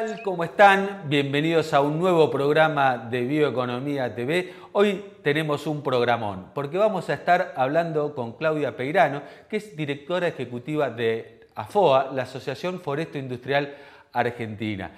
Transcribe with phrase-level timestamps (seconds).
[0.00, 0.22] tal?
[0.22, 1.02] ¿Cómo están?
[1.08, 4.54] Bienvenidos a un nuevo programa de Bioeconomía TV.
[4.72, 9.20] Hoy tenemos un programón porque vamos a estar hablando con Claudia Peirano,
[9.50, 13.74] que es directora ejecutiva de AFOA, la Asociación Foresto Industrial
[14.14, 14.90] Argentina.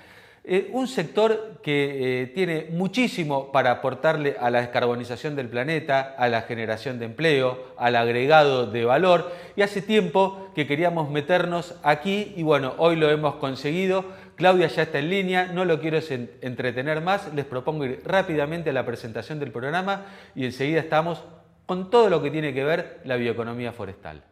[0.45, 6.29] Eh, un sector que eh, tiene muchísimo para aportarle a la descarbonización del planeta, a
[6.29, 9.31] la generación de empleo, al agregado de valor.
[9.55, 14.05] Y hace tiempo que queríamos meternos aquí y bueno, hoy lo hemos conseguido.
[14.35, 16.01] Claudia ya está en línea, no lo quiero
[16.41, 21.23] entretener más, les propongo ir rápidamente a la presentación del programa y enseguida estamos
[21.67, 24.23] con todo lo que tiene que ver la bioeconomía forestal.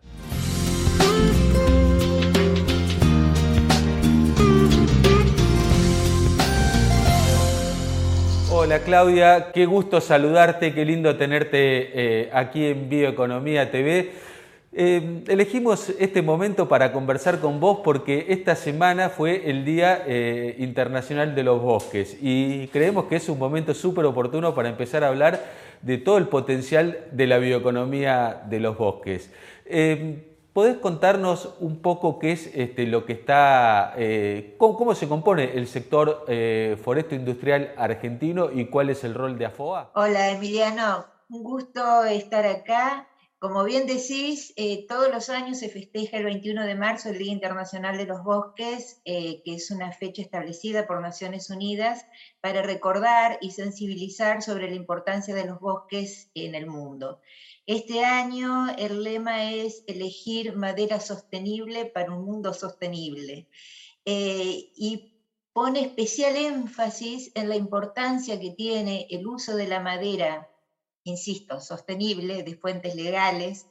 [8.62, 11.54] Hola Claudia, qué gusto saludarte, qué lindo tenerte
[11.94, 14.10] eh, aquí en Bioeconomía TV.
[14.74, 20.56] Eh, elegimos este momento para conversar con vos porque esta semana fue el Día eh,
[20.58, 25.08] Internacional de los Bosques y creemos que es un momento súper oportuno para empezar a
[25.08, 25.42] hablar
[25.80, 29.30] de todo el potencial de la bioeconomía de los bosques.
[30.52, 35.68] ¿Podés contarnos un poco qué es este, lo que está, eh, cómo, se compone el
[35.68, 39.92] sector eh, foresto industrial argentino y cuál es el rol de AFOA?
[39.94, 43.06] Hola Emiliano, un gusto estar acá.
[43.38, 47.32] Como bien decís, eh, todos los años se festeja el 21 de marzo el Día
[47.32, 52.04] Internacional de los Bosques, que es una fecha establecida por Naciones Unidas
[52.40, 57.20] para recordar y sensibilizar sobre la importancia de los bosques en el mundo.
[57.70, 63.46] Este año el lema es elegir madera sostenible para un mundo sostenible.
[64.04, 70.50] Eh, y pone especial énfasis en la importancia que tiene el uso de la madera,
[71.04, 73.66] insisto, sostenible, de fuentes legales,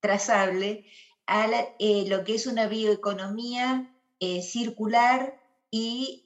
[0.00, 0.84] trazable,
[1.26, 6.20] a eh, lo que es una bioeconomía eh, circular y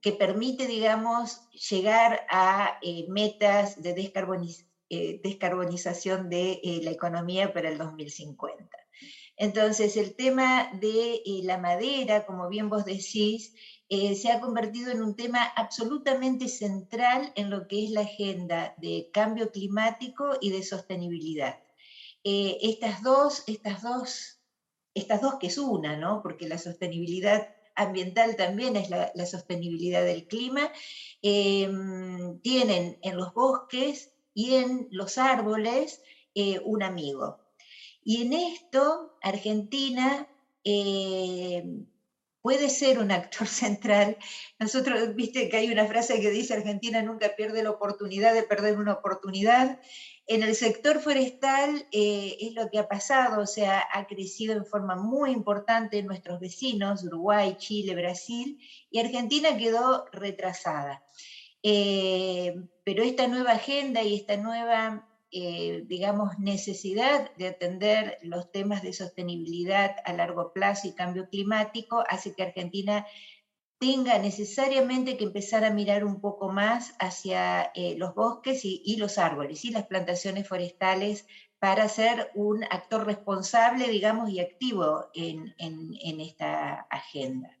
[0.00, 7.70] que permite, digamos, llegar a metas de descarbonización eh, descarbonización de eh, la economía para
[7.70, 8.68] el 2050.
[9.38, 13.54] Entonces, el tema de eh, la madera, como bien vos decís,
[13.88, 19.08] se ha convertido en un tema absolutamente central en lo que es la agenda de
[19.14, 21.58] cambio climático y de sostenibilidad.
[22.22, 24.40] estas dos, estas dos,
[24.94, 26.22] estas dos que es una, ¿no?
[26.22, 30.70] Porque la sostenibilidad ambiental también es la, sostenibilidad del clima,
[31.22, 36.02] tienen en los bosques y en los árboles
[36.34, 37.38] eh, un amigo.
[38.04, 40.26] Y en esto Argentina
[40.64, 41.64] eh,
[42.42, 44.18] puede ser un actor central.
[44.58, 48.78] Nosotros, viste que hay una frase que dice Argentina nunca pierde la oportunidad de perder
[48.78, 49.80] una oportunidad.
[50.26, 54.64] En el sector forestal eh, es lo que ha pasado, o sea, ha crecido en
[54.64, 58.58] forma muy importante en nuestros vecinos, Uruguay, Chile, Brasil,
[58.90, 61.04] y Argentina quedó retrasada.
[61.62, 68.82] Eh, pero esta nueva agenda y esta nueva, eh, digamos, necesidad de atender los temas
[68.82, 73.06] de sostenibilidad a largo plazo y cambio climático hace que Argentina
[73.78, 79.18] tenga necesariamente que empezar a mirar un poco más hacia eh, los bosques y, los
[79.18, 81.26] árboles y las plantaciones forestales
[81.58, 87.56] para ser un actor responsable, digamos, y activo en esta agenda.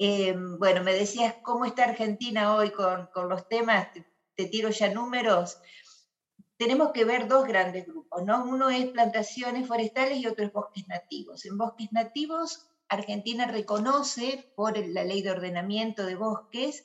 [0.00, 3.88] Eh, bueno, me decías cómo está Argentina hoy con, los temas,
[4.36, 5.58] te, tiro ya números.
[6.56, 8.44] Tenemos que ver dos grandes grupos, ¿no?
[8.44, 11.44] Uno es plantaciones forestales y otro es bosques nativos.
[11.44, 16.84] En bosques nativos, Argentina reconoce por la ley de ordenamiento de bosques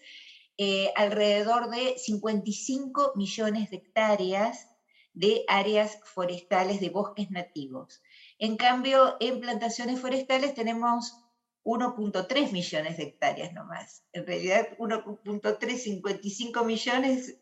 [0.57, 4.69] eh, alrededor de 55 millones de hectáreas
[5.13, 8.01] de áreas forestales de bosques nativos.
[8.39, 11.22] En cambio, en plantaciones forestales tenemos
[11.63, 14.03] 1.3 millones de hectáreas nomás.
[14.11, 17.39] En realidad, 1.355 millones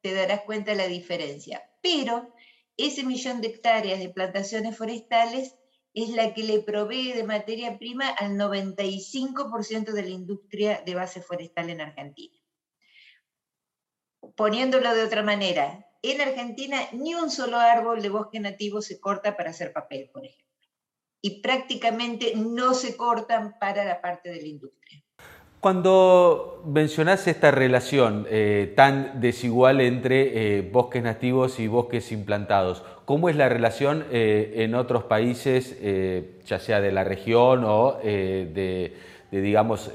[0.00, 1.62] te darás cuenta de la diferencia.
[1.82, 2.32] Pero
[2.76, 5.54] ese millón de hectáreas de plantaciones forestales
[5.92, 11.20] es la que le provee de materia prima al 95% de la industria de base
[11.20, 12.38] forestal en Argentina.
[14.36, 19.36] Poniéndolo de otra manera, en Argentina ni un solo árbol de bosque nativo se corta
[19.36, 20.49] para hacer papel, por ejemplo
[21.22, 25.02] y prácticamente no se cortan para la parte de la industria.
[25.60, 33.28] Cuando mencionás esta relación eh, tan desigual entre eh, bosques nativos y bosques implantados, ¿cómo
[33.28, 35.78] es la relación eh, en otros países,
[36.46, 38.94] ya sea de la región o de,
[39.30, 39.90] digamos,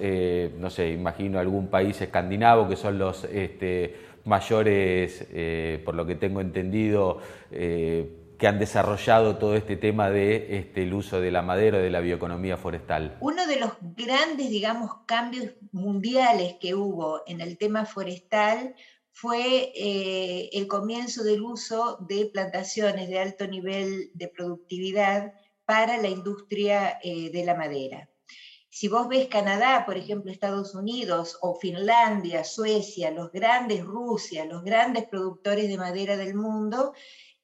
[0.59, 3.95] no sé, imagino algún país escandinavo que son los este,
[4.25, 5.27] mayores,
[5.83, 7.19] por lo que tengo entendido,
[8.37, 12.57] que han desarrollado todo este tema de este, uso de la madera, de la bioeconomía
[12.57, 13.17] forestal?
[13.21, 18.75] Uno de los grandes, digamos, cambios mundiales que hubo en el tema forestal
[19.11, 25.33] fue eh, el comienzo del uso de plantaciones de alto nivel de productividad
[25.65, 28.09] para la industria eh, de la madera.
[28.69, 34.63] Si vos ves Canadá, por ejemplo, Estados Unidos o Finlandia, Suecia, los grandes Rusia, los
[34.65, 36.93] grandes productores de madera del mundo,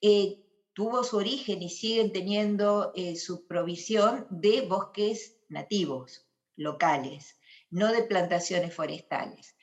[0.01, 0.39] eh,
[0.81, 6.25] tuvo su origen y siguen teniendo eh, su provisión de bosques nativos,
[6.55, 7.37] locales,
[7.69, 9.55] no de plantaciones forestales.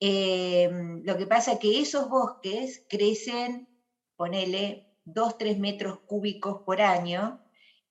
[0.00, 0.68] Eh,
[1.04, 3.68] lo que pasa es que esos bosques crecen,
[4.16, 7.40] ponele, 2-3 metros cúbicos por año,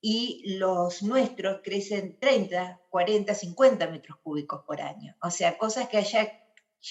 [0.02, 5.16] y los nuestros crecen 30, 40, 50 metros cúbicos por año.
[5.22, 6.30] O sea, cosas que allá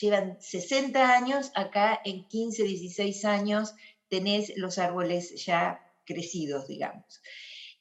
[0.02, 3.76] llevan 60 años, acá en 15, 16 años
[4.14, 7.24] tenés los árboles ya crecidos, digamos.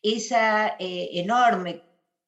[0.01, 1.83] Esa eh, enorme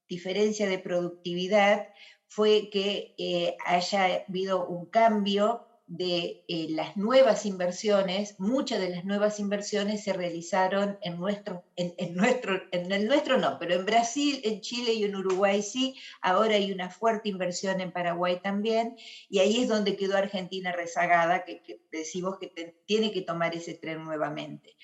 [0.07, 1.89] diferencia de productividad
[2.27, 9.05] fue que eh, haya habido un cambio de eh, las nuevas inversiones, muchas de las
[9.05, 14.41] nuevas inversiones se realizaron en nuestro, en, nuestro, en el nuestro no, pero en Brasil,
[14.45, 18.97] en Chile y en Uruguay sí, ahora hay una fuerte inversión en Paraguay también,
[19.29, 21.61] y ahí es donde quedó Argentina rezagada, que,
[21.93, 24.77] decimos que tiene que tomar ese tren nuevamente.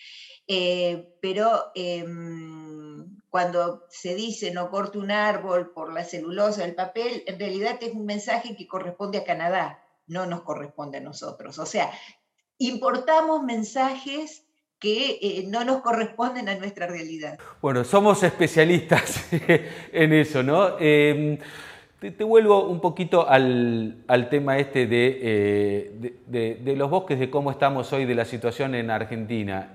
[0.47, 7.23] Eh, pero em, cuando se dice no corte un árbol por la celulosa, el papel,
[7.27, 11.59] en realidad es un mensaje que corresponde a Canadá no nos corresponde a nosotros.
[11.59, 11.91] O sea,
[12.59, 14.45] importamos mensajes
[14.79, 17.39] que eh, no nos corresponden a nuestra realidad.
[17.63, 19.27] Bueno, somos especialistas
[19.93, 20.79] en eso, ¿no?
[20.79, 21.39] Em,
[22.01, 27.93] te, vuelvo un poquito al, tema este eh, de, de, los bosques, de cómo estamos
[27.93, 29.75] hoy, de la situación en Argentina.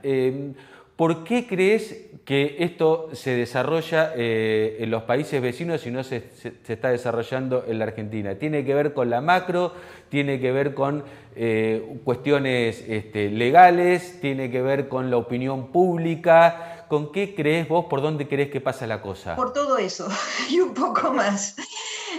[0.95, 6.23] ¿Por qué crees que esto se desarrolla eh, en los países vecinos y no se,
[6.67, 8.35] está desarrollando en la Argentina?
[8.35, 9.73] ¿Tiene que ver con la macro?
[10.07, 11.03] ¿Tiene que ver con
[11.35, 14.21] eh, cuestiones este, legales?
[14.21, 16.85] ¿Tiene que ver con la opinión pública?
[16.87, 17.87] ¿Con qué crees vos?
[17.89, 19.35] ¿Por dónde crees que pasa la cosa?
[19.35, 20.07] Por todo eso
[20.49, 21.57] y un poco más.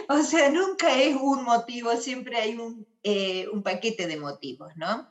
[0.08, 5.08] O sea, nunca es un motivo, siempre hay un, eh, un paquete de motivos, ¿no?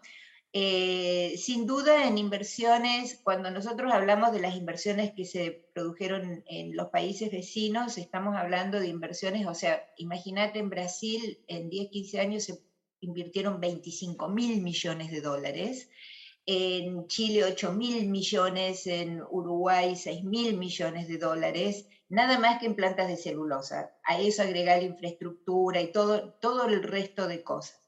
[0.57, 6.77] Eh, sin duda en inversiones, cuando nosotros hablamos de las inversiones que se produjeron en
[6.77, 12.19] los países vecinos, estamos hablando de inversiones, o sea, imagínate en Brasil en 10, 15
[12.21, 12.63] años se
[13.01, 15.89] invirtieron 25 mil millones de dólares,
[16.45, 22.67] en Chile 8 mil millones, en Uruguay 6 mil millones de dólares, nada más que
[22.67, 23.93] en plantas de celulosa.
[24.05, 27.84] A eso agregar infraestructura y todo, todo el resto de cosas.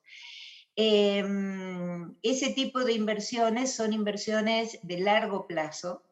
[0.79, 6.03] Em, ese tipo de inversiones son inversiones de largo plazo.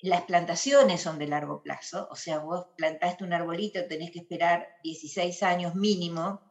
[0.00, 4.66] Las plantaciones son de largo plazo, o sea, vos plantaste un arbolito, tenés que esperar
[4.82, 6.42] 16 años mínimo.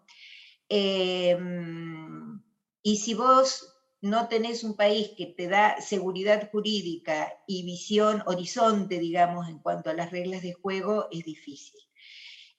[0.69, 2.42] Em,
[2.81, 9.00] y si vos no tenés un país que te da seguridad jurídica y visión, horizonte,
[9.00, 11.81] digamos, en cuanto a las reglas de juego, es difícil.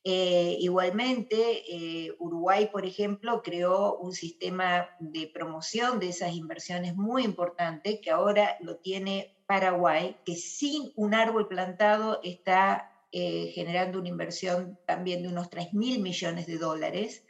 [0.07, 7.25] Eh, igualmente, eh, Uruguay, por ejemplo, creó un sistema de promoción de esas inversiones muy
[7.25, 14.11] importante que ahora lo tiene Paraguay, que sin un árbol plantado está eh, generando una
[14.11, 17.25] inversión también de unos 3 mil millones de dólares.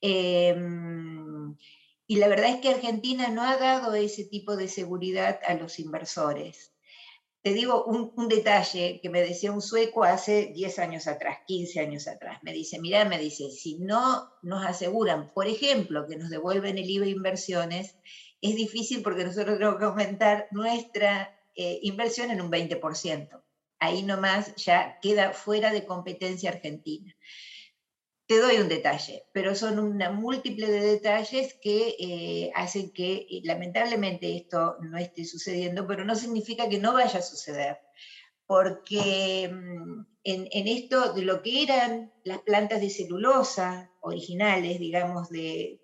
[0.00, 1.56] Em,
[2.08, 5.78] y la verdad es que Argentina no ha dado ese tipo de seguridad a los
[5.78, 6.69] inversores.
[7.42, 12.06] Te digo un, detalle que me decía un sueco hace 10 años atrás, 15 años
[12.06, 12.38] atrás.
[12.42, 16.90] Me dice, mira, me dice, si no nos aseguran, por ejemplo, que nos devuelven el
[16.90, 17.96] IVA de inversiones,
[18.42, 23.42] es difícil porque nosotros tenemos que aumentar nuestra eh, inversión en un 20%.
[23.78, 27.16] Ahí nomás ya queda fuera de competencia argentina
[28.30, 34.36] te doy un detalle, pero son una múltiple de detalles que eh, hacen que lamentablemente
[34.36, 37.78] esto no esté sucediendo, pero no significa que no vaya a suceder,
[38.46, 45.80] porque mm, en, esto de lo que eran las plantas de celulosa originales, digamos, de,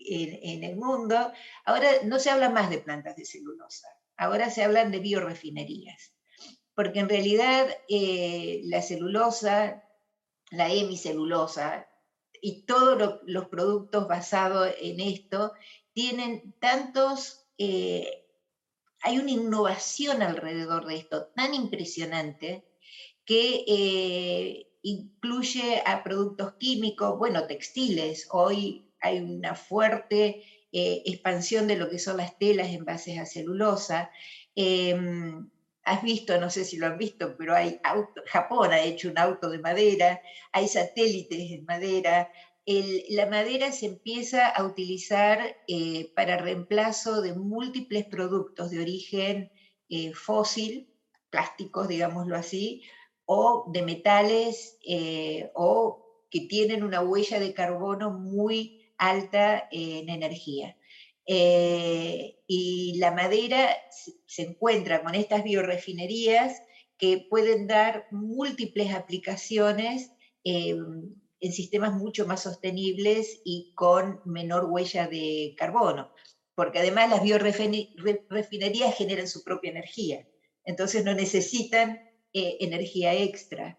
[0.00, 1.30] en, el mundo,
[1.64, 3.86] ahora no se habla más de plantas de celulosa,
[4.16, 6.12] ahora se hablan de biorefinerías,
[6.74, 9.85] porque en realidad eh, la celulosa
[10.50, 11.88] la hemicelulosa
[12.40, 15.52] y todos los productos basados en esto
[15.92, 18.26] tienen tantos, eh,
[19.00, 22.64] hay una innovación alrededor de esto tan impresionante
[23.24, 28.28] que eh, incluye a productos químicos, bueno, textiles.
[28.30, 33.26] Hoy hay una fuerte eh, expansión de lo que son las telas en bases a
[33.26, 34.10] celulosa.
[34.54, 35.50] Em,
[35.86, 39.18] has visto, no sé si lo han visto, pero hay auto, Japón ha hecho un
[39.18, 40.20] auto de madera,
[40.52, 42.30] hay satélites en madera.
[43.10, 45.38] la madera se empieza a utilizar
[45.68, 49.52] eh, para reemplazo de múltiples productos de origen
[49.88, 50.92] eh, fósil,
[51.30, 52.82] plásticos, digámoslo así,
[53.24, 60.76] o de metales eh, o que tienen una huella de carbono muy alta en energía.
[61.26, 63.68] Eh, y la madera
[64.26, 66.62] se encuentra con estas biorefinerías
[66.98, 70.12] que pueden dar múltiples aplicaciones
[70.44, 76.12] em, en sistemas mucho más sostenibles y con menor huella de carbono,
[76.54, 80.26] porque además las biorefinerías generan su propia energía,
[80.64, 82.00] entonces no necesitan
[82.32, 83.78] eh, energía extra.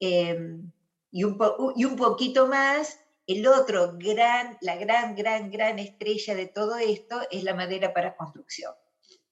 [0.00, 0.72] Em,
[1.10, 1.38] y, un
[1.76, 7.20] y un poquito más el otro gran, la gran, gran, gran estrella de todo esto
[7.30, 8.72] es la madera para construcción,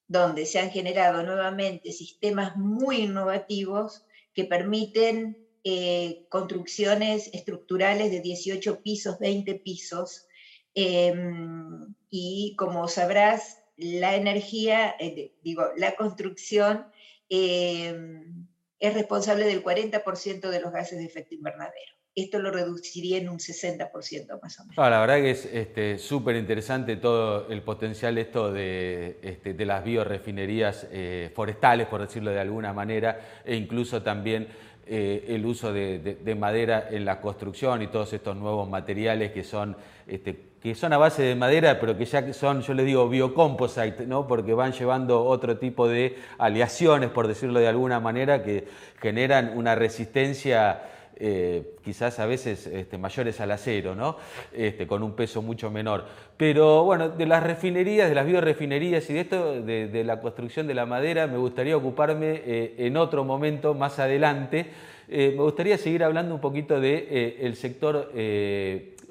[0.08, 8.82] donde se han generado nuevamente sistemas muy innovativos que permiten eh, construcciones estructurales de 18
[8.82, 10.26] pisos, 20 pisos,
[10.74, 16.86] em, y como sabrás, la energía, eh, digo, la construcción
[17.28, 18.46] em,
[18.78, 23.38] es responsable del 40% de los gases de efecto invernadero esto lo reduciría en un
[23.38, 24.76] 60% más o menos.
[24.76, 29.82] la verdad que es súper este, interesante todo el potencial esto de, este, de las
[29.82, 34.46] biorefinerías eh, forestales, por decirlo de alguna manera, e incluso también
[34.86, 39.76] eh, el uso de, madera en la construcción y todos estos nuevos materiales que son,
[40.06, 44.06] este, que son a base de madera, pero que ya son, yo le digo, biocomposite,
[44.06, 44.28] ¿no?
[44.28, 48.68] porque van llevando otro tipo de aleaciones, por decirlo de alguna manera, que
[49.00, 50.82] generan una resistencia
[51.16, 54.16] eh, quizás a veces este, mayores al acero, ¿no?
[54.52, 56.04] Este, con un peso mucho menor.
[56.36, 60.74] Pero bueno, de las refinerías, de las biorefinerías y de esto, de, la construcción de
[60.74, 64.66] la madera, me gustaría ocuparme eh, en otro momento, más adelante.
[65.08, 68.10] Eh, me gustaría seguir hablando un poquito del de, el sector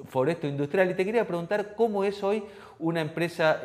[0.06, 2.42] foresto industrial y te quería preguntar cómo es hoy
[2.80, 3.62] una empresa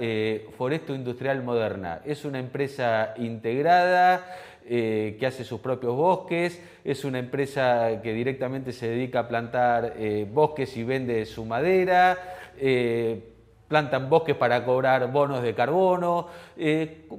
[0.58, 2.02] foresto industrial moderna.
[2.06, 4.26] ¿Es una empresa integrada?
[4.72, 9.96] Eh, que hace sus propios bosques, es una empresa que directamente se dedica a plantar
[9.98, 13.34] eh, bosques y vende su madera, eh,
[13.68, 16.28] plantan bosques para cobrar bonos de carbono.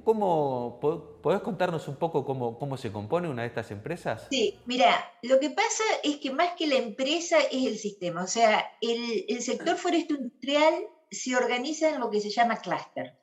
[0.04, 0.78] ¿cómo,
[1.20, 4.28] ¿Podés contarnos un poco cómo, se compone una de estas empresas?
[4.30, 8.28] Sí, mira, lo que pasa es que más que la empresa es el sistema, o
[8.28, 10.74] sea, el, el sector forestal industrial
[11.10, 13.19] se organiza en lo que se llama clúster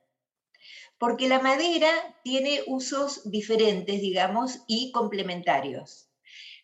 [0.99, 1.89] porque la madera
[2.23, 6.09] tiene usos diferentes, digamos, y complementarios.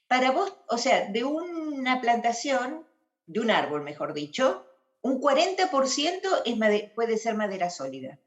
[0.08, 2.86] Para vos, o sea, de una plantación,
[3.25, 4.66] de un árbol, mejor dicho,
[5.02, 8.20] un 40% puede ser madera sólida.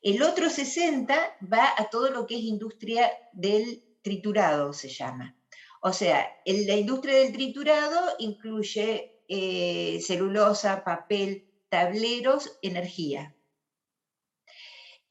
[0.00, 1.06] El otro 60%
[1.52, 5.36] va a todo lo que es industria del triturado, se llama.
[5.80, 13.34] O sea, la industria del triturado incluye eh, celulosa, papel, tableros, energía.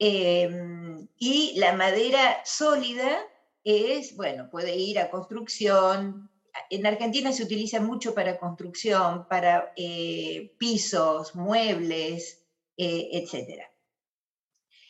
[0.04, 3.24] Em, y la madera sólida
[3.62, 6.28] es, bueno, puede ir a construcción.
[6.70, 12.44] En Argentina se utiliza mucho para construcción, para eh, pisos, muebles,
[12.76, 13.62] eh, etc.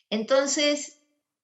[0.09, 1.03] Entonces,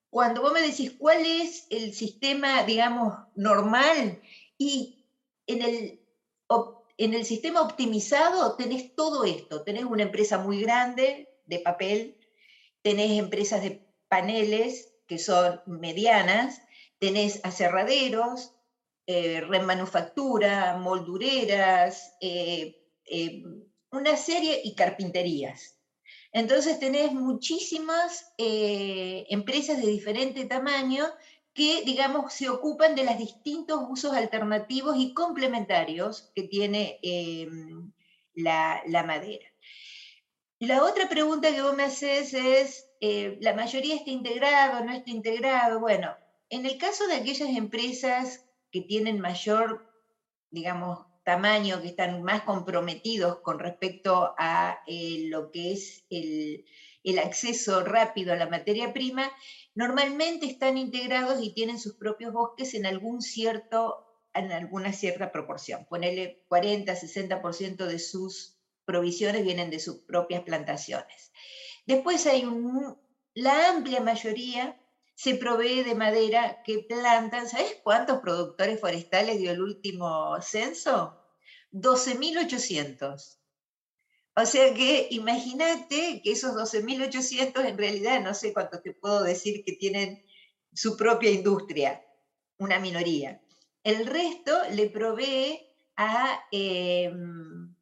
[0.08, 4.22] cuando vos me decís cuál es el sistema, digamos, normal,
[4.56, 5.04] y
[5.46, 6.00] en el,
[6.96, 12.17] en el sistema optimizado tenés todo esto, tenés una empresa muy grande de papel,
[12.82, 16.60] tenés empresas de paneles que son medianas,
[16.98, 18.52] tenés aserraderos,
[19.10, 23.42] eh, remanufactura, moldureras, eh, eh,
[23.90, 25.80] una serie y carpinterías.
[26.30, 31.06] Entonces tenés muchísimas empresas de diferente tamaño
[31.54, 37.00] que, digamos, se ocupan de los distintos usos alternativos y complementarios que tiene
[38.34, 39.46] la, la madera.
[40.60, 45.10] La otra pregunta que vos me haces es, eh, ¿la mayoría está integrado, no está
[45.10, 45.78] integrado?
[45.78, 46.16] Bueno,
[46.50, 49.88] en el caso de aquellas empresas que tienen mayor,
[50.50, 56.64] digamos, tamaño, que están más comprometidos con respecto a eh, lo que es el,
[57.20, 59.30] acceso rápido a la materia prima,
[59.74, 65.86] normalmente están integrados y tienen sus propios bosques en algún cierto en alguna cierta proporción,
[65.88, 68.57] ponerle 40, 60% de sus
[68.88, 71.30] provisiones vienen de sus propias plantaciones.
[71.86, 72.42] Después hay
[73.34, 74.80] la amplia mayoría
[75.14, 77.46] se provee de madera que plantan.
[77.48, 81.20] ¿Sabes cuántos productores forestales dio el último censo?
[81.72, 83.38] 12.800.
[84.36, 89.64] O sea que imagínate que esos 12.800 en realidad, no sé cuánto te puedo decir
[89.64, 90.24] que tienen
[90.72, 92.02] su propia industria,
[92.56, 93.42] una minoría.
[93.82, 97.74] El resto le provee a, em,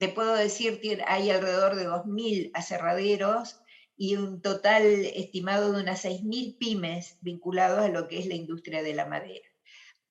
[0.00, 3.60] te puedo decir, hay alrededor de 2.000 aserraderos
[3.98, 8.82] y un total estimado de unas 6.000 pymes vinculados a lo que es la industria
[8.82, 9.46] de la madera.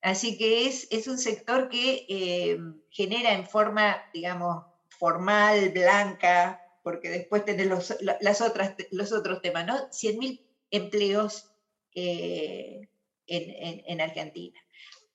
[0.00, 7.10] Así que es, es un sector que em, genera en forma, digamos, formal, blanca, porque
[7.10, 9.74] después tenés los, las otras, los otros temas, ¿no?
[9.90, 11.50] 100.000 empleos
[11.96, 12.88] eh,
[13.26, 14.60] en, Argentina.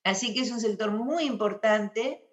[0.03, 2.24] Así que es un sector muy importante,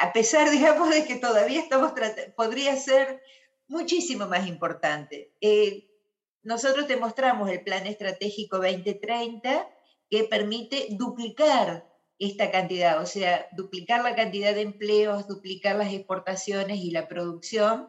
[0.00, 1.92] a pesar, digamos, de que todavía estamos
[2.36, 3.22] podría ser
[3.68, 5.34] muchísimo más importante.
[5.40, 5.86] Eh,
[6.42, 9.68] nosotros te mostramos el Plan Estratégico 2030
[10.08, 11.86] que permite duplicar
[12.18, 17.88] esta cantidad, o sea, duplicar la cantidad de empleos, duplicar las exportaciones y la producción,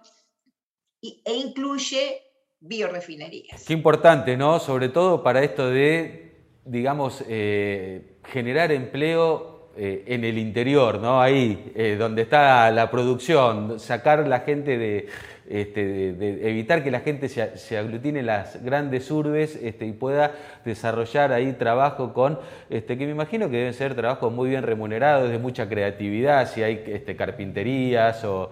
[1.02, 2.22] e incluye
[2.60, 3.66] biorefinerías.
[3.66, 4.60] Qué importante, ¿no?
[4.60, 11.22] Sobre todo para esto de, digamos, eh, generar empleo eh, en el interior, ¿no?
[11.22, 15.08] Ahí, eh, donde está la producción, sacar la gente de,
[15.50, 16.10] este,
[16.50, 20.34] evitar que la gente se, aglutine las grandes urbes este, y pueda
[20.66, 22.38] desarrollar ahí trabajo con,
[22.70, 26.64] este, que me imagino que deben ser trabajos muy bien remunerados, de mucha creatividad, si
[26.64, 26.84] hay
[27.18, 28.52] carpinterías o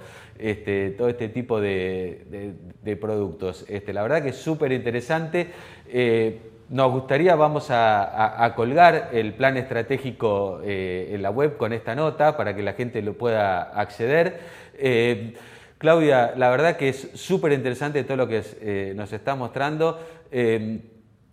[0.97, 2.55] todo este tipo de,
[2.99, 3.65] productos.
[3.87, 5.47] La verdad que es súper interesante.
[5.89, 11.95] Eh, nos gustaría, vamos a, colgar el plan estratégico eh, en la web con esta
[11.95, 14.39] nota para que la gente lo pueda acceder.
[14.77, 15.33] Eh,
[15.79, 19.99] Claudia, la verdad que es súper interesante todo lo que eh, nos está mostrando.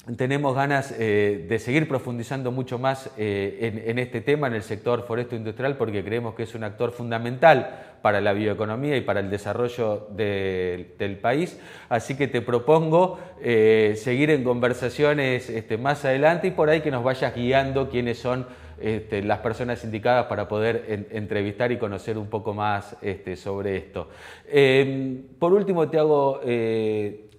[0.06, 4.62] Em, tenemos ganas eh, de seguir profundizando mucho más eh, en, este tema, en el
[4.62, 9.20] sector foresto industrial, porque creemos que es un actor fundamental para la bioeconomía y para
[9.20, 11.58] el desarrollo del país.
[11.88, 17.02] Así que te propongo seguir en conversaciones este, más adelante y por ahí que nos
[17.02, 18.46] vayas guiando quiénes son
[18.80, 24.08] este, las personas indicadas para poder entrevistar y conocer un poco más este, sobre esto.
[24.46, 26.40] Em, por último, te hago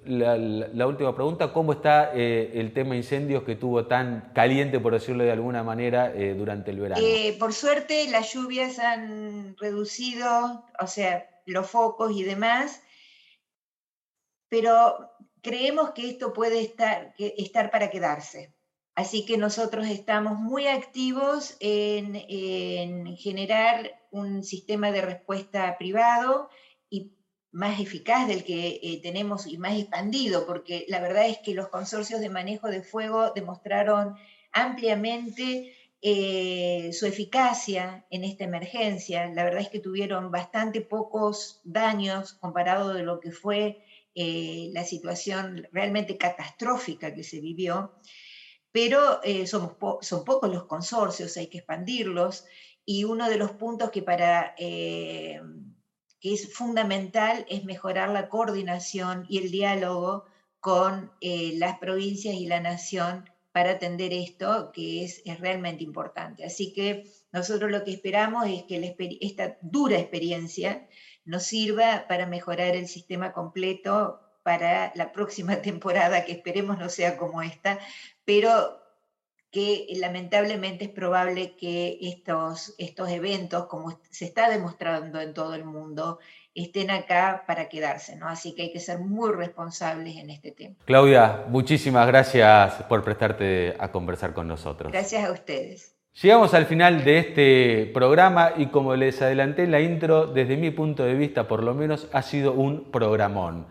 [0.07, 1.51] eh, la, última pregunta.
[1.51, 6.13] ¿Cómo está eh, el tema incendios que tuvo tan caliente, por decirlo de alguna manera,
[6.15, 7.01] eh, durante el verano?
[7.37, 12.81] por suerte, las lluvias han reducido, o sea, los focos y demás,
[14.49, 18.53] pero creemos que esto puede estar, para quedarse.
[18.95, 26.49] Así que nosotros estamos muy activos en, generar un sistema de respuesta privado
[26.89, 27.16] y
[27.57, 31.69] más eficaz del que eh, tenemos y más expandido, porque la verdad es que los
[31.69, 34.15] consorcios de manejo de fuego demostraron
[34.51, 39.25] ampliamente eh, su eficacia en esta emergencia.
[39.33, 44.83] La verdad es que tuvieron bastante pocos daños comparado de lo que fue eh, la
[44.83, 47.91] situación realmente catastrófica que se vivió
[48.71, 52.45] pero somos son pocos los consorcios, hay que expandirlos,
[52.85, 54.53] y uno de los puntos que, para,
[56.19, 60.25] que es fundamental es mejorar la coordinación y el diálogo
[60.59, 66.45] con eh, las provincias y la nación para atender esto, que es, es, realmente importante.
[66.45, 70.87] Así que nosotros lo que esperamos es que esta dura experiencia
[71.25, 77.17] nos sirva para mejorar el sistema completo para la próxima temporada, que esperemos no sea
[77.17, 77.79] como esta,
[78.25, 78.79] pero
[79.57, 85.65] que lamentablemente es probable que estos, estos eventos, como se está demostrando en todo el
[85.65, 86.19] mundo,
[86.53, 88.27] estén acá para quedarse, ¿no?
[88.27, 90.75] Así que hay que ser muy responsables en este tema.
[90.85, 94.91] Claudia, muchísimas gracias por prestarte a conversar con nosotros.
[94.91, 95.95] Gracias a ustedes.
[96.21, 100.69] Llegamos al final de este programa y como les adelanté en la intro, desde mi
[100.69, 103.65] punto de vista por lo menos ha sido un programón.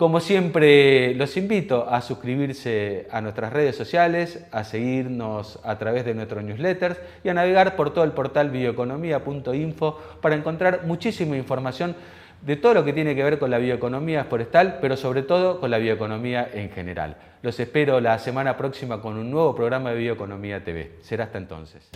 [0.00, 6.14] Como siempre, los invito a suscribirse a nuestras redes sociales, a seguirnos a través de
[6.14, 11.94] nuestros newsletters y a navegar por todo el portal bioeconomía.info para encontrar muchísima información
[12.40, 15.70] de todo lo que tiene que ver con la bioeconomía forestal, pero sobre todo con
[15.70, 17.18] la bioeconomía en general.
[17.42, 20.92] Los espero la semana próxima con un nuevo programa de Bioeconomía TV.
[21.02, 21.90] Será hasta entonces.